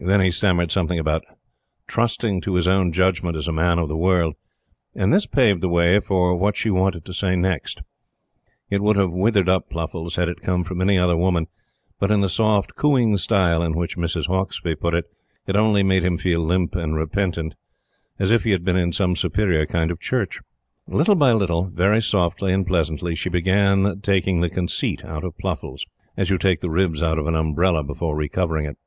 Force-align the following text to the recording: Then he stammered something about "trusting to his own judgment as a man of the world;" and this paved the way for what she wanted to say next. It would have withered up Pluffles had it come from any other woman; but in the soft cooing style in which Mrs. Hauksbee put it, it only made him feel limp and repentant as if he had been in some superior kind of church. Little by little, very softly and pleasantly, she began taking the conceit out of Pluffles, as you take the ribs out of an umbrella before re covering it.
Then 0.00 0.22
he 0.22 0.30
stammered 0.30 0.72
something 0.72 0.98
about 0.98 1.26
"trusting 1.86 2.40
to 2.40 2.54
his 2.54 2.66
own 2.66 2.90
judgment 2.90 3.36
as 3.36 3.48
a 3.48 3.52
man 3.52 3.78
of 3.78 3.90
the 3.90 3.98
world;" 3.98 4.32
and 4.94 5.12
this 5.12 5.26
paved 5.26 5.60
the 5.60 5.68
way 5.68 6.00
for 6.00 6.34
what 6.34 6.56
she 6.56 6.70
wanted 6.70 7.04
to 7.04 7.12
say 7.12 7.36
next. 7.36 7.82
It 8.70 8.80
would 8.82 8.96
have 8.96 9.10
withered 9.12 9.46
up 9.50 9.68
Pluffles 9.68 10.16
had 10.16 10.30
it 10.30 10.40
come 10.40 10.64
from 10.64 10.80
any 10.80 10.96
other 10.96 11.18
woman; 11.18 11.48
but 12.00 12.10
in 12.10 12.22
the 12.22 12.30
soft 12.30 12.76
cooing 12.76 13.18
style 13.18 13.62
in 13.62 13.74
which 13.76 13.98
Mrs. 13.98 14.26
Hauksbee 14.28 14.74
put 14.74 14.94
it, 14.94 15.04
it 15.46 15.54
only 15.54 15.82
made 15.82 16.02
him 16.02 16.16
feel 16.16 16.40
limp 16.40 16.74
and 16.74 16.96
repentant 16.96 17.54
as 18.18 18.30
if 18.30 18.44
he 18.44 18.52
had 18.52 18.64
been 18.64 18.74
in 18.78 18.90
some 18.94 19.14
superior 19.14 19.66
kind 19.66 19.90
of 19.90 20.00
church. 20.00 20.40
Little 20.86 21.14
by 21.14 21.32
little, 21.34 21.64
very 21.64 22.00
softly 22.00 22.54
and 22.54 22.66
pleasantly, 22.66 23.14
she 23.14 23.28
began 23.28 24.00
taking 24.00 24.40
the 24.40 24.48
conceit 24.48 25.04
out 25.04 25.24
of 25.24 25.36
Pluffles, 25.36 25.84
as 26.16 26.30
you 26.30 26.38
take 26.38 26.60
the 26.60 26.70
ribs 26.70 27.02
out 27.02 27.18
of 27.18 27.26
an 27.26 27.34
umbrella 27.34 27.84
before 27.84 28.16
re 28.16 28.30
covering 28.30 28.64
it. 28.64 28.78